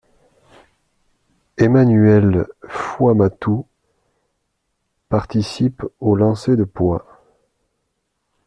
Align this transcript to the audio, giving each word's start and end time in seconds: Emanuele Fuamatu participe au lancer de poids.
Emanuele 1.59 2.47
Fuamatu 2.67 3.61
participe 5.09 5.83
au 5.99 6.15
lancer 6.15 6.55
de 6.57 6.63
poids. 6.63 7.05